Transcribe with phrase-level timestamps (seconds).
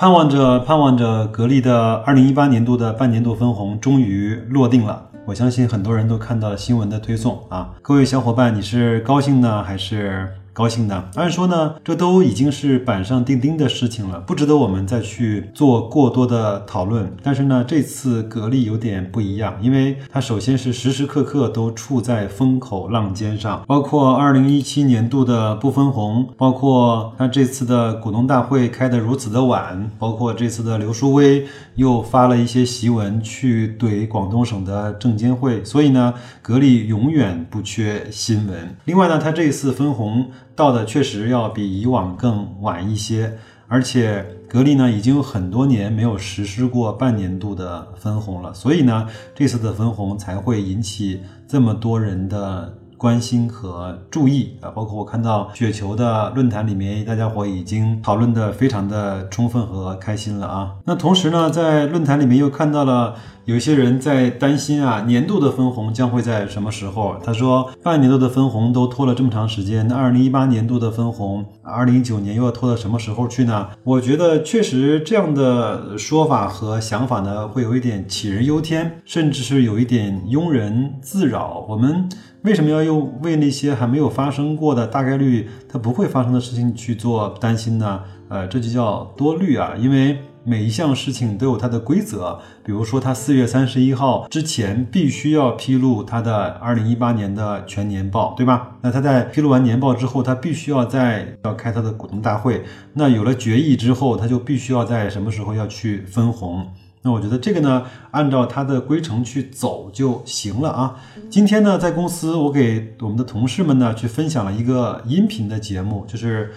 [0.00, 5.02] 盼望着盼望着，格力的二零一八年度的半年度分红终于落定了。
[5.26, 10.28] 我相信很多人都看到了新闻的推送啊，各位小伙伴，你是高兴呢还是？
[10.58, 17.08] 高兴的，按说呢，这都已经是板上钉钉的事情了，不值得我们再去做过多的讨论。
[17.22, 31.46] 但是呢，这次格力有点不一样，因为它首先是时时刻刻都处在风口浪尖上，包括二零一七年度的不分红，包括它这次的股东大会开得如此的晚，包括这次的刘书威
[31.76, 38.76] 又发了一些檄文去怼广东省的证监会，所以呢，格力永远不缺新闻。
[38.86, 40.26] 另外呢，它这次分红。
[40.58, 52.76] 到的确实要比以往更晚一些，而且格力呢已经有很多年没有实施过半年度的分红了，所以呢这次的分红才会引起这么多人的。
[52.98, 60.74] 关心和注意啊，包括我看到雪球的论坛里面，大家伙已经讨论的非常的充分和开心了啊。
[60.84, 67.16] 那同时呢，在论坛里面又看到了有一些人在担心啊，年度的分红将会在什么时候？
[67.24, 73.68] 他说，半年度的分红都拖了这么长时间，那二零一八年度的分红，二零一九年又要拖到什么时候去呢？
[73.84, 81.64] 我觉得确实这样的说法和想法呢，会有一点杞人忧天，甚至是有一点庸人自扰。
[81.68, 82.08] 我们。
[82.42, 88.02] 为什么要用为那些还没有发生过的大概率它不会发生的事情去做担心呢？
[88.28, 89.74] 呃，这就叫多虑啊！
[89.78, 98.76] 因为每一项事情都有它的规则，比如说它四月三十一号之前必须要披露它的二零一八年的全年报，对吧？
[98.82, 102.62] 那它在披露完年报之后，它必须要在要开它的股东大会。
[102.94, 106.66] 那有了决议之后，它就必须要在什么时候要去分红？
[107.08, 110.96] 那我觉得这个呢，按照它的规程去走就行了啊。
[111.30, 116.52] 今天呢，在公司我给我们的同事们呢去分享了一个音频的节目，就是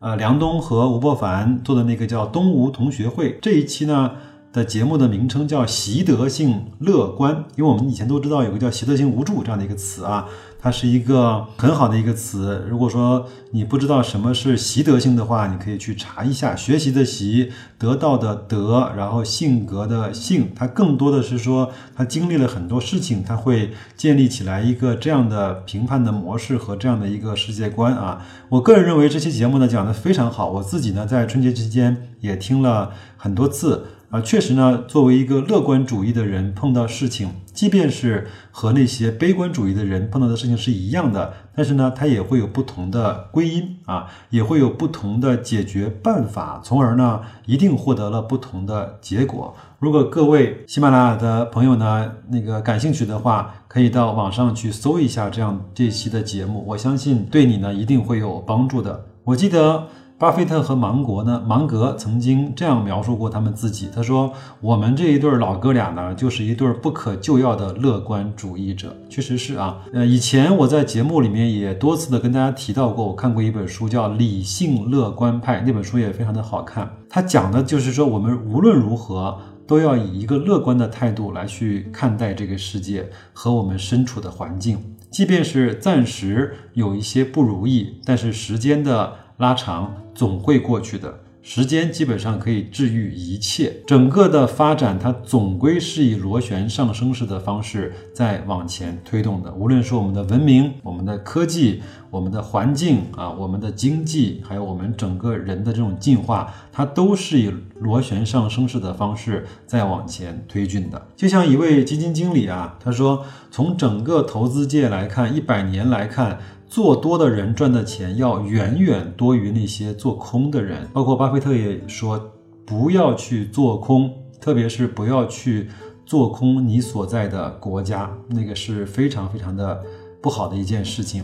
[0.00, 4.10] 呃梁冬和吴伯凡做的那个叫东吴同学会这一期呢
[4.54, 10.26] 的节目的名称叫习得性乐观，因为我们以前都知道有个叫习得性无助这样的一个词啊。
[10.60, 12.64] 它是一个很好的一个词。
[12.70, 16.56] 如果说你不知道什么是习得性的话，你可以去查一下。
[16.56, 28.24] 学习的习，得到的得，然后性格的性，它更多的是说他经历了很多事情，他会建立起来一个这样的评判的模式和这样的一个世界观啊。
[28.48, 33.84] 我个人认为这期节目呢讲的非常好，我自己呢在春节期间也听了很多次。
[34.14, 49.52] 啊，确实呢，作为一个乐观主义的人，碰到事情，即便是和那些悲观主义的人碰到的事情是一样的，但是呢，他也会有不同的归因啊，也会有不同的解决办法，从而呢，一定获得了不同的结果。
[49.80, 59.06] 如果各位喜马拉雅的朋友呢，那个感兴趣的话，可以到网上去搜一下这样这期的节目，我相信对你呢一定会有帮助的。
[59.24, 59.88] 我记得。
[60.16, 61.42] 巴菲特和芒格呢？
[61.44, 64.32] 芒格曾经这样描述过他们自己，他说
[64.62, 69.78] ：“我们这一对老哥俩呢，就是一对不可救药的乐观主义者。”确实是啊。
[69.92, 76.88] 呃，以前我在节目里面也多次的跟大家提到过，我看过一本书叫《理性乐观派》，那本书也非常的好看。
[77.10, 79.36] 它讲的就是说，我们无论如何
[79.66, 84.78] 都要以一个乐观的态度来去看待这个世界和我们身处的环境，
[85.10, 89.23] 即便是暂时有一些不如意，但是时间的。
[89.38, 91.12] 拉长总会过去的，
[91.42, 93.74] 时间基本上可以治愈一切。
[93.86, 99.52] 整个的发展，它总归是以螺旋上升式的方式在往前推动的。
[99.52, 111.08] 无论是我们的文明、我们的科技、我们的环境啊、我们的经济，还有我们整个人的这种进化，它都是以螺旋上升式的方式在往前推进的。
[111.16, 116.38] 就像一位基金经理啊，他说，从整个投资界来看，一百年来看。
[116.74, 122.20] 做多的人赚的钱要远远多于那些做空的人，包括巴菲特也说，
[122.66, 125.68] 不要去做空，特别是不要去
[126.04, 129.80] 做空你所在的国家，那个是非常非常的
[130.20, 131.22] 不好的一件事情。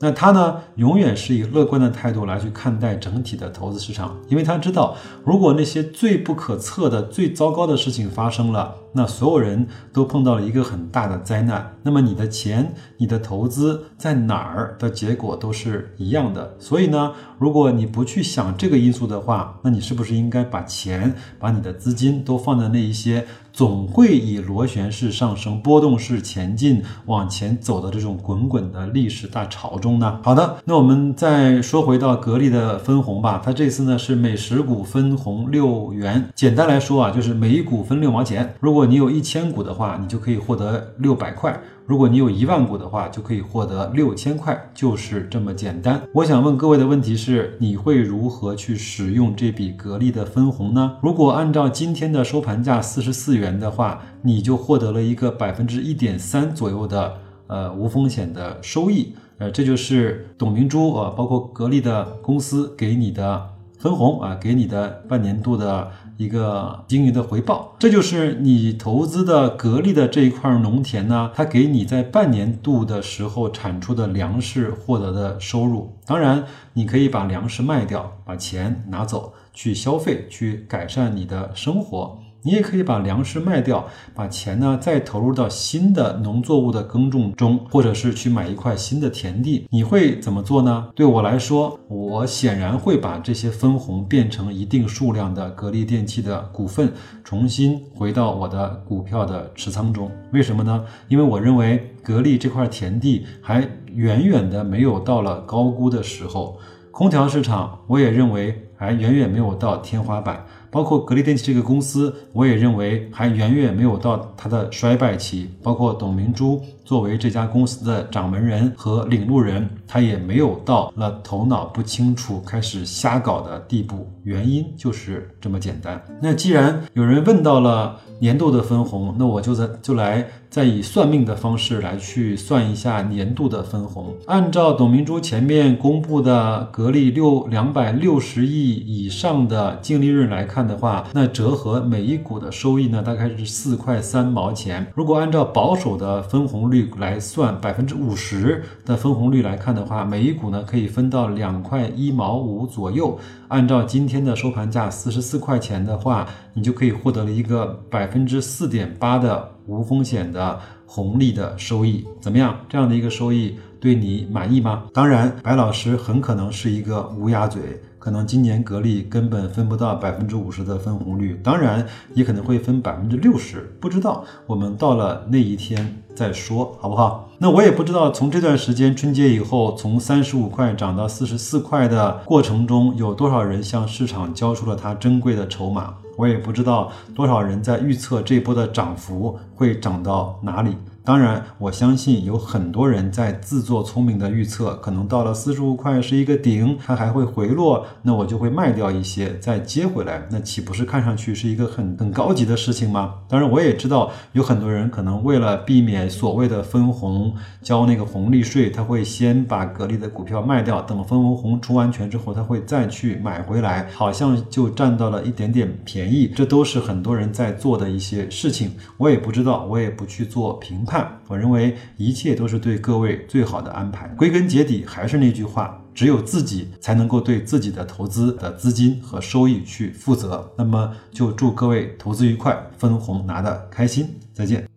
[0.00, 16.54] 那他呢，永远是以乐观的态度来去看待整体的投资市场，因为他知道，如果那些最不可测的、最糟糕的事情发生了，那所有人都碰到了一个很大的灾难，那么你的钱、你的投资在哪儿的结果都是一样的。
[16.58, 23.24] 所以呢，如果你不去想这个因素的话，那你是不是应该把钱、把你的资金都放在那一些？
[23.54, 30.18] 总会以螺旋式上升、波动式前进往前走的这种滚滚的历史大潮中呢？
[30.24, 33.40] 好的，那我们再说回到格力的分红吧。
[33.44, 38.52] 它这次呢是每十股分红六元，简单来说啊，就是每一股分六毛钱。
[38.58, 41.56] 如果你有一千股的话，你就可以获得六百块。
[41.86, 46.00] 如果你有一万股的话，就可以获得六千块，就是这么简单。
[46.14, 50.96] 我想问各位的问题是：你会如何去使用这笔格力的分红呢？
[51.02, 57.14] 如果按照今天的收盘价四十四元的话，你就获得了一个百分之一点三左右的
[57.48, 59.14] 呃无风险的收益。
[59.36, 63.50] 呃，这就是董明珠呃，包括格力的公司给你的
[63.84, 65.90] 分红啊，给你的半年度的。
[66.16, 75.98] 一个经营的回报，这就是你投资的格力的这一块农田呢，它给你在半年度的时候产出的粮食获得的收入。
[76.06, 76.44] 当然，
[76.74, 82.20] 你可以把粮食卖掉，把钱拿走去消费，去改善你的生活。
[82.44, 89.66] 你也可以把粮食卖掉，把钱呢再投入到新的农作物的耕种中，或者是去买一块新的田地。
[89.70, 90.88] 你会怎么做呢？
[90.94, 96.92] 对我来说，我显然会把这些分红变成一定数量的格力电器的股份，
[97.24, 100.10] 重新回到我的股票的持仓中。
[100.30, 100.84] 为什么呢？
[101.08, 106.58] 因为我认为格力这块田地还远远的没有到了高估的时候，
[106.90, 110.44] 空调市场我也认为还远远没有到天花板。
[110.74, 115.48] 包括格力电器这个公司，我也认为还远远没有到它的衰败期。
[115.62, 124.10] 包括董明珠作为这家公司的掌门人和领路人，他也没有到了头脑不清楚、开始瞎搞的地步。
[124.24, 126.02] 原因就是这么简单。
[126.20, 130.26] 那既然有人问到了年度的分红，那我就在就来。
[130.54, 134.14] 再以算命的方式来去算一下年度的分红。
[134.26, 144.86] 按照董明珠前面公布的格力六两百六十亿以上的净利润来看的话，那折合每一股的收益呢，大概是四块三毛钱。
[144.94, 153.18] 如果按照保守的分红率来算，百分之五十的分红率来看的话，每一股呢可以分到两块一毛五左右。
[153.48, 159.50] 按照今天的收盘价四十四块钱的话，你就可以获得了一个百分之四点八的。
[159.66, 162.58] 无风险的红利的收益怎么样？
[162.68, 164.84] 这样的一个收益对你满意吗？
[164.92, 174.22] 当然，白老师很可能是一个乌鸦嘴，可能今年格力根本分不到百分之五十的分红率，当然也可能会分百分之六十，不知道。
[174.46, 177.30] 我们到了那一天再说，好不好？
[177.38, 185.94] 那我也不知道，从这段时间春节以后，从三十五块涨到四十四块的过程中，有多少人向市场交出了他珍贵的筹码？
[186.18, 190.76] 我也不知道多少人在预测这波的涨幅会涨到哪里。
[191.06, 203.16] 当然，我相信有很多人在自作聪明的预测，可能到了四十五块是一个顶，它还会回落，那我就会卖掉一些，再接回来，那岂不是看上去是一个很很高级的事情吗？
[203.28, 216.32] 当然，我也知道有很多人可能为了避免所谓的分红交那个红利税，他会先把格力的股票卖掉，等分红红出完全之后，他会再去买回来，好像就占到了一点点便宜。
[216.34, 220.93] 这都是很多人在做的一些事情，我也不知道，我也不去做评判。
[221.28, 224.08] 我认为一切都是对各位最好的安排。
[224.16, 230.52] 归根结底还是那句话，只有自己才能够对自己的投资的资金和收益去负责。
[230.58, 234.08] 那么就祝各位投资愉快，分红拿的开心。
[234.32, 234.73] 再见。